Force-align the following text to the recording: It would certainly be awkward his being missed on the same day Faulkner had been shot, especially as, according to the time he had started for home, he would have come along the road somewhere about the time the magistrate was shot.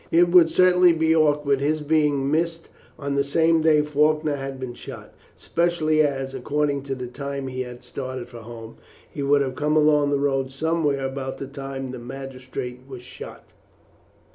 It 0.09 0.29
would 0.29 0.49
certainly 0.49 0.93
be 0.93 1.15
awkward 1.15 1.59
his 1.61 1.81
being 1.83 2.31
missed 2.31 2.69
on 2.97 3.13
the 3.13 3.23
same 3.23 3.61
day 3.61 3.83
Faulkner 3.83 4.35
had 4.37 4.59
been 4.59 4.73
shot, 4.73 5.13
especially 5.37 6.01
as, 6.01 6.33
according 6.33 6.81
to 6.85 6.95
the 6.95 7.05
time 7.05 7.45
he 7.47 7.61
had 7.61 7.83
started 7.83 8.27
for 8.27 8.39
home, 8.39 8.77
he 9.07 9.21
would 9.21 9.43
have 9.43 9.53
come 9.53 9.77
along 9.77 10.09
the 10.09 10.17
road 10.17 10.51
somewhere 10.51 11.05
about 11.05 11.37
the 11.37 11.45
time 11.45 11.89
the 11.89 11.99
magistrate 11.99 12.79
was 12.87 13.03
shot. 13.03 13.49